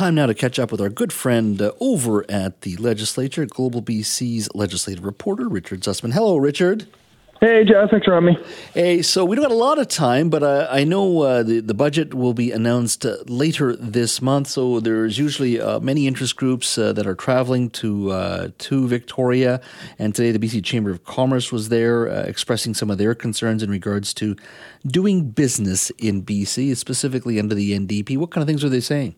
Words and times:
time 0.00 0.14
now 0.14 0.24
to 0.24 0.32
catch 0.32 0.58
up 0.58 0.72
with 0.72 0.80
our 0.80 0.88
good 0.88 1.12
friend 1.12 1.60
uh, 1.60 1.72
over 1.78 2.24
at 2.30 2.62
the 2.62 2.74
legislature, 2.78 3.44
Global 3.44 3.82
BC's 3.82 4.48
legislative 4.54 5.04
reporter, 5.04 5.46
Richard 5.46 5.82
Zussman. 5.82 6.14
Hello, 6.14 6.38
Richard. 6.38 6.86
Hey, 7.42 7.64
Jeff. 7.64 7.90
thanks 7.90 8.06
for 8.06 8.14
having 8.14 8.34
me. 8.34 8.38
Hey, 8.72 9.02
so 9.02 9.26
we 9.26 9.36
don't 9.36 9.42
got 9.42 9.52
a 9.52 9.54
lot 9.54 9.78
of 9.78 9.88
time, 9.88 10.30
but 10.30 10.42
uh, 10.42 10.68
I 10.70 10.84
know 10.84 11.20
uh, 11.20 11.42
the, 11.42 11.60
the 11.60 11.74
budget 11.74 12.14
will 12.14 12.32
be 12.32 12.50
announced 12.50 13.04
uh, 13.04 13.16
later 13.26 13.76
this 13.76 14.22
month. 14.22 14.48
So 14.48 14.80
there's 14.80 15.18
usually 15.18 15.60
uh, 15.60 15.80
many 15.80 16.06
interest 16.06 16.34
groups 16.36 16.78
uh, 16.78 16.94
that 16.94 17.06
are 17.06 17.14
traveling 17.14 17.68
to 17.70 18.10
uh, 18.10 18.48
to 18.56 18.88
Victoria. 18.88 19.60
And 19.98 20.14
today, 20.14 20.32
the 20.32 20.38
BC 20.38 20.64
Chamber 20.64 20.90
of 20.90 21.04
Commerce 21.04 21.52
was 21.52 21.68
there 21.68 22.06
expressing 22.06 22.72
some 22.72 22.90
of 22.90 22.96
their 22.96 23.14
concerns 23.14 23.62
in 23.62 23.68
regards 23.68 24.14
to 24.14 24.34
doing 24.86 25.28
business 25.30 25.90
in 25.98 26.22
BC, 26.22 26.74
specifically 26.74 27.38
under 27.38 27.54
the 27.54 27.78
NDP. 27.78 28.16
What 28.16 28.30
kind 28.30 28.40
of 28.40 28.48
things 28.48 28.64
are 28.64 28.70
they 28.70 28.80
saying? 28.80 29.14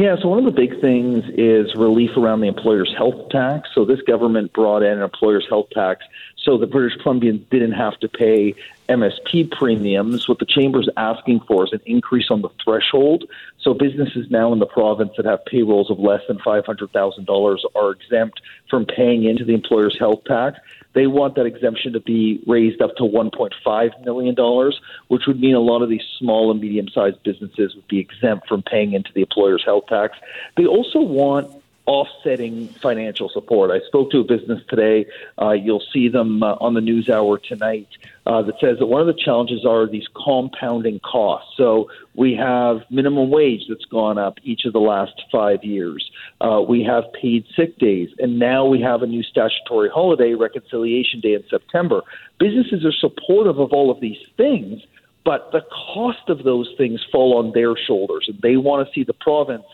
Yeah, 0.00 0.16
so 0.18 0.28
one 0.28 0.38
of 0.38 0.46
the 0.46 0.58
big 0.58 0.80
things 0.80 1.24
is 1.36 1.74
relief 1.74 2.16
around 2.16 2.40
the 2.40 2.48
employer's 2.48 2.90
health 2.96 3.28
tax. 3.28 3.68
So 3.74 3.84
this 3.84 4.00
government 4.00 4.50
brought 4.54 4.82
in 4.82 4.92
an 4.92 5.02
employer's 5.02 5.46
health 5.46 5.68
tax 5.74 6.06
so 6.42 6.56
the 6.56 6.66
British 6.66 6.96
Columbians 6.98 7.46
didn't 7.50 7.72
have 7.72 7.98
to 8.00 8.08
pay 8.08 8.54
MSP 8.88 9.50
premiums. 9.50 10.26
What 10.26 10.38
the 10.38 10.46
chamber's 10.46 10.88
asking 10.96 11.40
for 11.40 11.64
is 11.64 11.72
an 11.72 11.82
increase 11.84 12.30
on 12.30 12.40
the 12.40 12.48
threshold. 12.64 13.24
So 13.60 13.74
businesses 13.74 14.30
now 14.30 14.52
in 14.54 14.58
the 14.58 14.66
province 14.66 15.12
that 15.18 15.26
have 15.26 15.44
payrolls 15.44 15.90
of 15.90 15.98
less 15.98 16.22
than 16.28 16.38
$500,000 16.38 17.58
are 17.74 17.90
exempt 17.90 18.40
from 18.70 18.86
paying 18.86 19.24
into 19.24 19.44
the 19.44 19.52
employer's 19.52 19.98
health 19.98 20.24
tax. 20.24 20.58
They 20.92 21.06
want 21.06 21.36
that 21.36 21.46
exemption 21.46 21.92
to 21.92 22.00
be 22.00 22.42
raised 22.46 22.82
up 22.82 22.96
to 22.96 23.04
$1.5 23.04 24.04
million, 24.04 24.72
which 25.08 25.22
would 25.26 25.40
mean 25.40 25.54
a 25.54 25.60
lot 25.60 25.82
of 25.82 25.88
these 25.88 26.02
small 26.18 26.50
and 26.50 26.60
medium 26.60 26.88
sized 26.88 27.22
businesses 27.22 27.74
would 27.74 27.86
be 27.86 27.98
exempt 27.98 28.48
from 28.48 28.62
paying 28.62 28.92
into 28.92 29.10
the 29.14 29.20
employer's 29.20 29.62
health 29.64 29.84
tax. 29.88 30.18
They 30.56 30.66
also 30.66 31.00
want 31.00 31.59
offsetting 31.90 32.68
financial 32.68 33.28
support. 33.28 33.72
I 33.72 33.84
spoke 33.84 34.12
to 34.12 34.20
a 34.20 34.24
business 34.24 34.62
today. 34.68 35.06
Uh, 35.42 35.50
you'll 35.50 35.82
see 35.92 36.08
them 36.08 36.40
uh, 36.40 36.54
on 36.60 36.74
the 36.74 36.80
news 36.80 37.10
hour 37.10 37.36
tonight 37.36 37.88
uh, 38.26 38.42
that 38.42 38.60
says 38.60 38.78
that 38.78 38.86
one 38.86 39.00
of 39.00 39.08
the 39.08 39.20
challenges 39.20 39.66
are 39.66 39.88
these 39.88 40.06
compounding 40.14 41.00
costs. 41.00 41.50
So 41.56 41.90
we 42.14 42.34
have 42.34 42.82
minimum 42.90 43.28
wage 43.28 43.62
that's 43.68 43.84
gone 43.86 44.18
up 44.18 44.38
each 44.44 44.66
of 44.66 44.72
the 44.72 44.78
last 44.78 45.20
five 45.32 45.64
years. 45.64 46.08
Uh, 46.40 46.62
we 46.66 46.84
have 46.84 47.12
paid 47.20 47.44
sick 47.56 47.76
days, 47.78 48.08
and 48.20 48.38
now 48.38 48.64
we 48.64 48.80
have 48.80 49.02
a 49.02 49.06
new 49.08 49.24
statutory 49.24 49.90
holiday, 49.92 50.34
Reconciliation 50.34 51.18
Day 51.18 51.34
in 51.34 51.42
September. 51.50 52.02
Businesses 52.38 52.84
are 52.84 52.92
supportive 52.92 53.58
of 53.58 53.72
all 53.72 53.90
of 53.90 53.98
these 53.98 54.22
things. 54.36 54.80
But 55.22 55.52
the 55.52 55.60
cost 55.92 56.28
of 56.28 56.44
those 56.44 56.72
things 56.78 57.04
fall 57.12 57.36
on 57.36 57.52
their 57.52 57.76
shoulders, 57.76 58.24
and 58.26 58.40
they 58.40 58.56
want 58.56 58.86
to 58.86 58.94
see 58.94 59.04
the 59.04 59.12
province 59.12 59.66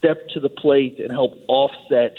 step 0.00 0.28
to 0.30 0.40
the 0.40 0.48
plate 0.48 0.98
and 0.98 1.12
help 1.12 1.38
offset 1.46 2.16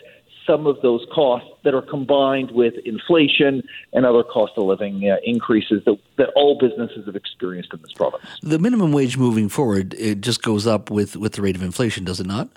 some 0.47 0.65
of 0.65 0.81
those 0.81 1.05
costs 1.13 1.49
that 1.63 1.73
are 1.73 1.81
combined 1.81 2.51
with 2.51 2.73
inflation 2.85 3.63
and 3.93 4.05
other 4.05 4.23
cost 4.23 4.53
of 4.57 4.65
living 4.65 5.09
uh, 5.09 5.17
increases 5.23 5.83
that, 5.85 5.97
that 6.17 6.29
all 6.35 6.57
businesses 6.59 7.05
have 7.05 7.15
experienced 7.15 7.73
in 7.73 7.81
this 7.81 7.93
province. 7.93 8.23
The 8.41 8.59
minimum 8.59 8.91
wage 8.91 9.17
moving 9.17 9.49
forward, 9.49 9.93
it 9.95 10.21
just 10.21 10.41
goes 10.41 10.65
up 10.65 10.89
with, 10.89 11.15
with 11.15 11.33
the 11.33 11.41
rate 11.41 11.55
of 11.55 11.63
inflation, 11.63 12.05
does 12.05 12.19
it 12.19 12.27
not? 12.27 12.49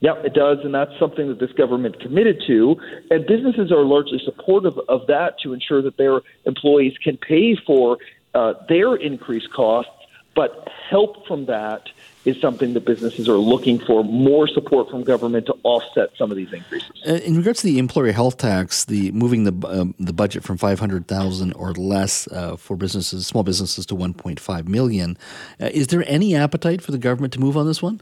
Yeah, 0.00 0.16
it 0.22 0.34
does, 0.34 0.58
and 0.64 0.74
that's 0.74 0.92
something 0.98 1.28
that 1.28 1.38
this 1.38 1.52
government 1.52 1.98
committed 1.98 2.42
to. 2.46 2.76
And 3.10 3.26
businesses 3.26 3.72
are 3.72 3.84
largely 3.84 4.20
supportive 4.22 4.78
of 4.88 5.06
that 5.06 5.38
to 5.44 5.54
ensure 5.54 5.80
that 5.80 5.96
their 5.96 6.20
employees 6.44 6.94
can 7.02 7.16
pay 7.16 7.56
for 7.66 7.96
uh, 8.34 8.54
their 8.68 8.96
increased 8.96 9.50
costs, 9.52 9.90
but 10.34 10.68
help 10.90 11.26
from 11.26 11.46
that 11.46 11.88
is 12.24 12.40
something 12.40 12.74
that 12.74 12.84
businesses 12.84 13.28
are 13.28 13.36
looking 13.36 13.78
for 13.78 14.02
more 14.04 14.48
support 14.48 14.90
from 14.90 15.02
government 15.02 15.46
to 15.46 15.54
offset 15.62 16.10
some 16.16 16.30
of 16.30 16.36
these 16.36 16.52
increases. 16.52 16.90
Uh, 17.06 17.14
in 17.14 17.36
regards 17.36 17.60
to 17.60 17.66
the 17.66 17.78
employer 17.78 18.12
health 18.12 18.38
tax, 18.38 18.84
the 18.86 19.12
moving 19.12 19.44
the 19.44 19.68
um, 19.68 19.94
the 19.98 20.12
budget 20.12 20.42
from 20.42 20.56
five 20.56 20.80
hundred 20.80 21.06
thousand 21.06 21.52
or 21.52 21.72
less 21.72 22.26
uh, 22.28 22.56
for 22.56 22.76
businesses, 22.76 23.26
small 23.26 23.42
businesses, 23.42 23.86
to 23.86 23.94
one 23.94 24.14
point 24.14 24.40
five 24.40 24.68
million, 24.68 25.18
uh, 25.60 25.70
is 25.72 25.88
there 25.88 26.04
any 26.06 26.34
appetite 26.34 26.80
for 26.80 26.92
the 26.92 26.98
government 26.98 27.32
to 27.34 27.40
move 27.40 27.56
on 27.56 27.66
this 27.66 27.82
one? 27.82 28.00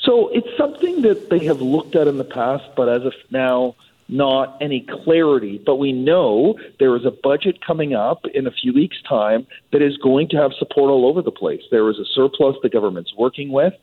So 0.00 0.28
it's 0.28 0.48
something 0.56 1.02
that 1.02 1.28
they 1.28 1.40
have 1.40 1.60
looked 1.60 1.94
at 1.94 2.08
in 2.08 2.16
the 2.16 2.24
past, 2.24 2.64
but 2.74 2.88
as 2.88 3.04
of 3.04 3.12
now 3.30 3.76
not 4.12 4.56
any 4.60 4.86
clarity. 5.04 5.62
But 5.64 5.76
we 5.76 5.92
know 5.92 6.54
there 6.78 6.96
is 6.96 7.04
a 7.04 7.10
budget 7.10 7.64
coming 7.64 7.94
up 7.94 8.24
in 8.34 8.46
a 8.46 8.50
few 8.50 8.72
weeks' 8.72 9.00
time 9.08 9.46
that 9.72 9.82
is 9.82 9.96
going 9.96 10.28
to 10.30 10.36
have 10.36 10.52
support 10.58 10.90
all 10.90 11.06
over 11.06 11.22
the 11.22 11.30
place. 11.30 11.62
There 11.70 11.88
is 11.90 11.98
a 11.98 12.04
surplus 12.14 12.56
the 12.62 12.68
government's 12.68 13.14
working 13.16 13.50
with. 13.50 13.74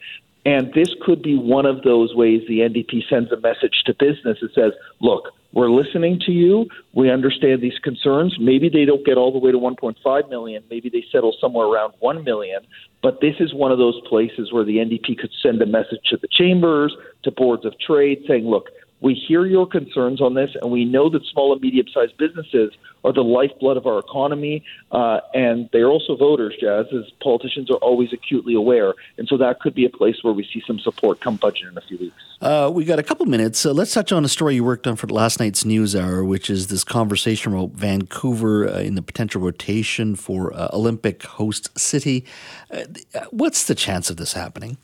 And 0.46 0.74
this 0.74 0.96
could 1.02 1.22
be 1.22 1.38
one 1.38 1.66
of 1.66 1.84
those 1.84 2.16
ways 2.16 2.42
the 2.48 2.60
NDP 2.60 3.10
sends 3.10 3.32
a 3.34 3.38
message 3.38 3.84
to 3.86 3.94
business 3.94 4.38
that 4.42 4.54
says, 4.56 4.72
look, 5.02 5.34
we're 5.52 5.70
listening 5.70 6.22
to 6.26 6.32
you. 6.32 6.68
We 6.94 7.12
understand 7.12 7.62
these 7.62 7.78
concerns. 7.80 8.38
Maybe 8.40 8.70
they 8.70 8.86
don't 8.86 9.06
get 9.06 9.18
all 9.18 9.34
the 9.34 9.40
way 9.40 9.52
to 9.52 9.58
1.5 9.58 10.30
million. 10.30 10.64
Maybe 10.70 10.90
they 10.90 11.04
settle 11.12 11.36
somewhere 11.42 11.68
around 11.68 11.94
1 12.00 12.24
million. 12.24 12.62
But 13.02 13.20
this 13.20 13.36
is 13.40 13.54
one 13.54 13.72
of 13.72 13.78
those 13.78 14.00
places 14.08 14.54
where 14.54 14.64
the 14.64 14.78
NDP 14.78 15.18
could 15.18 15.32
send 15.44 15.62
a 15.62 15.66
message 15.66 16.00
to 16.12 16.18
the 16.18 16.28
chambers, 16.32 16.96
to 17.24 17.32
boards 17.32 17.66
of 17.66 17.74
trade, 17.80 18.24
saying, 18.28 18.46
look, 18.46 18.70
we 19.00 19.14
hear 19.14 19.46
your 19.46 19.68
concerns 19.68 20.22
on 20.22 20.34
this, 20.34 20.50
and 20.62 20.72
we 20.72 20.84
know 20.84 21.10
that 21.10 21.24
small 21.26 21.54
and 21.54 21.62
medium 21.62 21.88
sized 21.94 22.18
businesses 22.18 22.74
are 23.04 23.14
the 23.14 23.24
lifeblood 23.24 23.78
of 23.78 23.86
our 23.86 24.00
economy, 24.00 24.64
uh, 24.92 25.20
and 25.34 25.70
they're 25.72 25.90
also 25.90 26.16
voters, 26.16 26.56
Jas, 26.60 26.88
as 26.92 27.10
politicians 27.22 27.70
are 27.70 27.78
always 27.78 28.12
acutely 28.12 28.56
aware. 28.56 28.96
And 29.18 29.28
so 29.28 29.38
that 29.38 29.60
could 29.60 29.76
be 29.76 29.86
a 29.86 29.90
place 29.90 30.16
where 30.24 30.34
we 30.34 30.44
see 30.52 30.64
some 30.66 30.80
support 30.80 31.22
come 31.22 31.36
budget 31.36 31.68
in 31.72 31.78
a 31.78 31.82
few 31.82 31.98
weeks. 31.98 32.16
Uh, 32.42 32.72
we 32.74 32.86
got 32.86 33.00
a 33.00 33.04
couple 33.04 33.26
minutes. 33.26 33.66
Uh, 33.66 33.72
let's 33.72 33.94
touch 33.94 34.12
on 34.12 34.26
a 34.26 34.28
story 34.28 34.56
you 34.56 34.64
worked 34.64 34.88
on 34.88 34.96
for 34.96 35.08
last 35.08 35.40
night's 35.40 35.64
news 35.64 35.96
hour, 35.96 36.24
which 36.24 36.50
is 36.50 36.68
this 36.68 36.84
conversation 36.84 37.54
about 37.54 37.72
Vancouver 37.72 38.68
uh, 38.68 38.80
in 38.80 38.96
the 38.96 39.02
potential 39.02 39.42
rotation 39.42 40.16
for 40.16 40.54
uh, 40.54 40.70
Olympic 40.74 41.24
host 41.24 41.78
city. 41.78 42.26
Uh, 42.72 42.84
what's 43.30 43.66
the 43.66 43.76
chance 43.76 44.10
of 44.10 44.18
this 44.18 44.34
happening? 44.34 44.78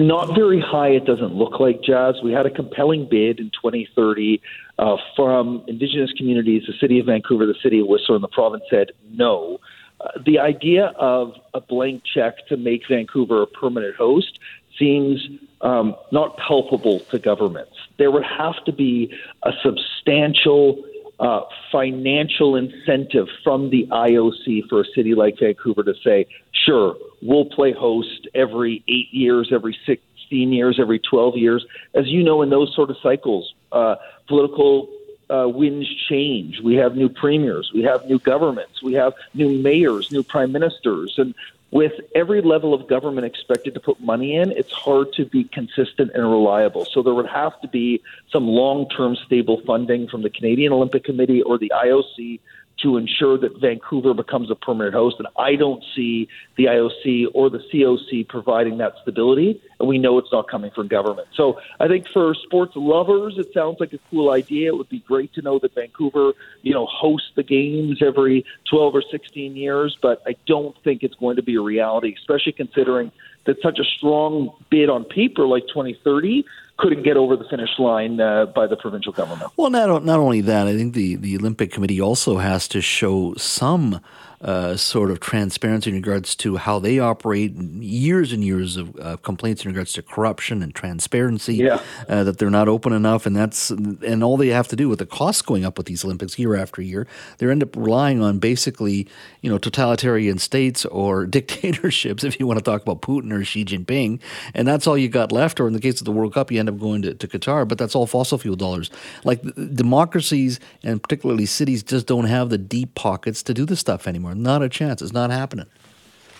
Not 0.00 0.34
very 0.34 0.60
high, 0.60 0.88
it 0.88 1.04
doesn't 1.04 1.34
look 1.34 1.60
like, 1.60 1.82
Jas. 1.82 2.16
We 2.22 2.32
had 2.32 2.46
a 2.46 2.50
compelling 2.50 3.08
bid 3.08 3.38
in 3.38 3.50
2030 3.50 4.40
uh, 4.78 4.96
from 5.14 5.64
Indigenous 5.68 6.12
communities. 6.16 6.62
The 6.66 6.74
city 6.80 6.98
of 6.98 7.06
Vancouver, 7.06 7.46
the 7.46 7.54
city 7.62 7.80
of 7.80 7.86
Whistler, 7.86 8.16
and 8.16 8.24
the 8.24 8.28
province 8.28 8.64
said 8.68 8.92
no. 9.10 9.60
Uh, 10.00 10.08
the 10.24 10.38
idea 10.38 10.86
of 10.98 11.34
a 11.54 11.60
blank 11.60 12.02
check 12.04 12.46
to 12.48 12.56
make 12.56 12.82
Vancouver 12.88 13.42
a 13.42 13.46
permanent 13.46 13.96
host 13.96 14.38
seems 14.78 15.26
um, 15.62 15.94
not 16.12 16.36
palpable 16.36 17.00
to 17.00 17.18
governments. 17.18 17.76
There 17.98 18.10
would 18.10 18.24
have 18.24 18.62
to 18.64 18.72
be 18.72 19.12
a 19.42 19.52
substantial 19.62 20.84
uh, 21.18 21.40
financial 21.72 22.56
incentive 22.56 23.26
from 23.42 23.70
the 23.70 23.86
IOC 23.90 24.68
for 24.68 24.80
a 24.80 24.84
city 24.94 25.14
like 25.14 25.38
Vancouver 25.40 25.82
to 25.82 25.94
say, 26.04 26.26
sure, 26.52 26.96
we'll 27.22 27.46
play 27.46 27.72
host 27.72 28.28
every 28.34 28.82
eight 28.88 29.12
years, 29.12 29.50
every 29.52 29.76
16 29.86 30.52
years, 30.52 30.78
every 30.78 30.98
12 30.98 31.36
years. 31.36 31.64
As 31.94 32.06
you 32.06 32.22
know, 32.22 32.42
in 32.42 32.50
those 32.50 32.74
sort 32.74 32.90
of 32.90 32.96
cycles, 33.02 33.54
uh, 33.72 33.96
political 34.28 34.88
uh, 35.28 35.48
winds 35.48 35.88
change. 36.08 36.60
We 36.60 36.76
have 36.76 36.96
new 36.96 37.08
premiers, 37.08 37.72
we 37.74 37.82
have 37.82 38.06
new 38.06 38.18
governments, 38.18 38.82
we 38.82 38.92
have 38.94 39.14
new 39.34 39.48
mayors, 39.48 40.12
new 40.12 40.22
prime 40.22 40.52
ministers, 40.52 41.14
and 41.18 41.34
with 41.72 41.92
every 42.14 42.42
level 42.42 42.72
of 42.72 42.86
government 42.86 43.26
expected 43.26 43.74
to 43.74 43.80
put 43.80 44.00
money 44.00 44.36
in, 44.36 44.52
it's 44.52 44.72
hard 44.72 45.12
to 45.14 45.24
be 45.24 45.44
consistent 45.44 46.12
and 46.14 46.22
reliable. 46.22 46.84
So 46.84 47.02
there 47.02 47.12
would 47.12 47.26
have 47.26 47.60
to 47.60 47.68
be 47.68 48.02
some 48.30 48.46
long 48.46 48.88
term 48.88 49.16
stable 49.16 49.60
funding 49.66 50.06
from 50.06 50.22
the 50.22 50.30
Canadian 50.30 50.72
Olympic 50.72 51.02
Committee 51.02 51.42
or 51.42 51.58
the 51.58 51.72
IOC 51.74 52.38
to 52.82 52.96
ensure 52.96 53.38
that 53.38 53.58
Vancouver 53.58 54.12
becomes 54.12 54.50
a 54.50 54.54
permanent 54.54 54.94
host. 54.94 55.16
And 55.18 55.28
I 55.38 55.56
don't 55.56 55.82
see 55.94 56.28
the 56.56 56.64
IOC 56.64 57.26
or 57.32 57.48
the 57.48 57.62
COC 57.72 58.28
providing 58.28 58.78
that 58.78 58.94
stability. 59.02 59.60
And 59.80 59.88
we 59.88 59.98
know 59.98 60.18
it's 60.18 60.32
not 60.32 60.48
coming 60.48 60.70
from 60.70 60.88
government. 60.88 61.28
So 61.34 61.58
I 61.80 61.88
think 61.88 62.06
for 62.08 62.34
sports 62.34 62.72
lovers, 62.76 63.38
it 63.38 63.52
sounds 63.54 63.78
like 63.80 63.92
a 63.92 63.98
cool 64.10 64.30
idea. 64.30 64.68
It 64.68 64.76
would 64.76 64.88
be 64.88 65.00
great 65.00 65.32
to 65.34 65.42
know 65.42 65.58
that 65.60 65.74
Vancouver, 65.74 66.32
you 66.62 66.74
know, 66.74 66.86
hosts 66.86 67.30
the 67.34 67.42
games 67.42 68.02
every 68.02 68.44
12 68.70 68.94
or 68.94 69.02
16 69.10 69.56
years. 69.56 69.96
But 70.00 70.22
I 70.26 70.36
don't 70.46 70.76
think 70.84 71.02
it's 71.02 71.14
going 71.14 71.36
to 71.36 71.42
be 71.42 71.56
a 71.56 71.62
reality, 71.62 72.14
especially 72.16 72.52
considering 72.52 73.10
that 73.46 73.56
such 73.62 73.78
a 73.78 73.84
strong 73.84 74.50
bid 74.70 74.90
on 74.90 75.04
paper 75.04 75.46
like 75.46 75.66
2030 75.68 76.44
couldn't 76.78 77.02
get 77.02 77.16
over 77.16 77.36
the 77.36 77.44
finish 77.44 77.70
line 77.78 78.20
uh, 78.20 78.46
by 78.46 78.66
the 78.66 78.76
provincial 78.76 79.12
government. 79.12 79.50
Well, 79.56 79.70
not 79.70 80.04
not 80.04 80.18
only 80.18 80.40
that, 80.42 80.66
I 80.66 80.76
think 80.76 80.94
the 80.94 81.16
the 81.16 81.36
Olympic 81.36 81.72
Committee 81.72 82.00
also 82.00 82.38
has 82.38 82.68
to 82.68 82.80
show 82.80 83.34
some 83.34 84.00
uh, 84.46 84.76
sort 84.76 85.10
of 85.10 85.18
transparency 85.18 85.90
in 85.90 85.96
regards 85.96 86.36
to 86.36 86.56
how 86.56 86.78
they 86.78 87.00
operate. 87.00 87.52
Years 87.56 88.32
and 88.32 88.44
years 88.44 88.76
of 88.76 88.96
uh, 89.00 89.16
complaints 89.16 89.64
in 89.64 89.72
regards 89.72 89.92
to 89.94 90.02
corruption 90.02 90.62
and 90.62 90.72
transparency. 90.72 91.56
Yeah. 91.56 91.82
Uh, 92.08 92.22
that 92.22 92.38
they're 92.38 92.48
not 92.48 92.68
open 92.68 92.92
enough, 92.92 93.26
and 93.26 93.34
that's 93.34 93.70
and 93.70 94.22
all 94.22 94.36
they 94.36 94.48
have 94.48 94.68
to 94.68 94.76
do 94.76 94.88
with 94.88 95.00
the 95.00 95.06
costs 95.06 95.42
going 95.42 95.64
up 95.64 95.76
with 95.76 95.88
these 95.88 96.04
Olympics 96.04 96.38
year 96.38 96.54
after 96.54 96.80
year, 96.80 97.08
they 97.38 97.50
end 97.50 97.60
up 97.60 97.74
relying 97.74 98.22
on 98.22 98.38
basically 98.38 99.08
you 99.40 99.50
know 99.50 99.58
totalitarian 99.58 100.38
states 100.38 100.84
or 100.84 101.26
dictatorships, 101.36 102.22
if 102.22 102.38
you 102.38 102.46
want 102.46 102.60
to 102.60 102.64
talk 102.64 102.82
about 102.82 103.02
Putin 103.02 103.32
or 103.32 103.44
Xi 103.44 103.64
Jinping, 103.64 104.20
and 104.54 104.68
that's 104.68 104.86
all 104.86 104.96
you 104.96 105.08
got 105.08 105.32
left. 105.32 105.58
Or 105.58 105.66
in 105.66 105.72
the 105.72 105.80
case 105.80 106.00
of 106.00 106.04
the 106.04 106.12
World 106.12 106.34
Cup, 106.34 106.52
you 106.52 106.60
end 106.60 106.68
up 106.68 106.78
going 106.78 107.02
to, 107.02 107.14
to 107.14 107.26
Qatar, 107.26 107.66
but 107.66 107.78
that's 107.78 107.96
all 107.96 108.06
fossil 108.06 108.38
fuel 108.38 108.54
dollars. 108.54 108.90
Like 109.24 109.42
democracies 109.74 110.60
and 110.84 111.02
particularly 111.02 111.46
cities 111.46 111.82
just 111.82 112.06
don't 112.06 112.26
have 112.26 112.50
the 112.50 112.58
deep 112.58 112.94
pockets 112.94 113.42
to 113.42 113.52
do 113.52 113.64
this 113.64 113.80
stuff 113.80 114.06
anymore. 114.06 114.35
Not 114.42 114.62
a 114.62 114.68
chance. 114.68 115.02
It's 115.02 115.12
not 115.12 115.30
happening. 115.30 115.66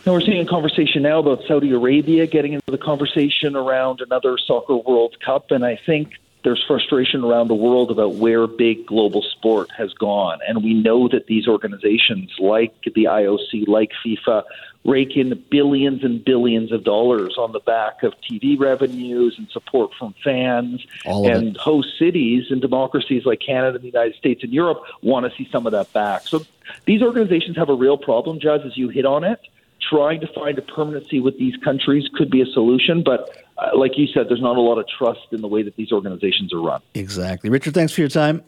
Now 0.04 0.12
we're 0.12 0.20
seeing 0.20 0.40
a 0.40 0.48
conversation 0.48 1.02
now 1.02 1.18
about 1.18 1.42
Saudi 1.48 1.72
Arabia 1.72 2.26
getting 2.26 2.52
into 2.52 2.70
the 2.70 2.78
conversation 2.78 3.56
around 3.56 4.00
another 4.00 4.38
soccer 4.38 4.76
World 4.76 5.16
Cup, 5.24 5.50
and 5.50 5.64
I 5.64 5.80
think 5.84 6.12
there's 6.46 6.62
frustration 6.64 7.24
around 7.24 7.48
the 7.48 7.56
world 7.56 7.90
about 7.90 8.14
where 8.14 8.46
big 8.46 8.86
global 8.86 9.20
sport 9.20 9.68
has 9.76 9.92
gone. 9.94 10.38
And 10.46 10.62
we 10.62 10.74
know 10.74 11.08
that 11.08 11.26
these 11.26 11.48
organizations 11.48 12.30
like 12.38 12.72
the 12.84 13.06
IOC, 13.06 13.66
like 13.66 13.90
FIFA, 14.06 14.44
rake 14.84 15.16
in 15.16 15.42
billions 15.50 16.04
and 16.04 16.24
billions 16.24 16.70
of 16.70 16.84
dollars 16.84 17.34
on 17.36 17.50
the 17.50 17.58
back 17.58 18.04
of 18.04 18.14
TV 18.20 18.56
revenues 18.56 19.34
and 19.36 19.48
support 19.48 19.90
from 19.98 20.14
fans. 20.22 20.86
And 21.04 21.56
it. 21.56 21.56
host 21.56 21.98
cities 21.98 22.44
and 22.50 22.60
democracies 22.60 23.26
like 23.26 23.40
Canada, 23.40 23.80
the 23.80 23.86
United 23.86 24.14
States, 24.14 24.44
and 24.44 24.52
Europe 24.52 24.84
want 25.02 25.28
to 25.28 25.36
see 25.36 25.48
some 25.50 25.66
of 25.66 25.72
that 25.72 25.92
back. 25.92 26.28
So 26.28 26.46
these 26.84 27.02
organizations 27.02 27.56
have 27.56 27.70
a 27.70 27.74
real 27.74 27.98
problem, 27.98 28.38
Jas, 28.38 28.60
as 28.64 28.76
you 28.76 28.88
hit 28.88 29.04
on 29.04 29.24
it. 29.24 29.40
Trying 29.80 30.20
to 30.20 30.28
find 30.28 30.56
a 30.58 30.62
permanency 30.62 31.18
with 31.18 31.38
these 31.38 31.56
countries 31.56 32.08
could 32.14 32.30
be 32.30 32.40
a 32.40 32.46
solution, 32.46 33.02
but 33.02 33.45
uh, 33.58 33.76
like 33.76 33.92
you 33.96 34.06
said, 34.12 34.28
there's 34.28 34.40
not 34.40 34.56
a 34.56 34.60
lot 34.60 34.78
of 34.78 34.86
trust 34.98 35.32
in 35.32 35.40
the 35.40 35.48
way 35.48 35.62
that 35.62 35.76
these 35.76 35.92
organizations 35.92 36.52
are 36.52 36.60
run. 36.60 36.82
Exactly. 36.94 37.50
Richard, 37.50 37.74
thanks 37.74 37.92
for 37.92 38.00
your 38.00 38.10
time. 38.10 38.42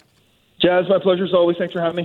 Jas, 0.60 0.84
my 0.88 0.98
pleasure 0.98 1.24
as 1.24 1.32
always. 1.32 1.56
Thanks 1.56 1.72
for 1.72 1.80
having 1.80 1.96
me. 1.96 2.04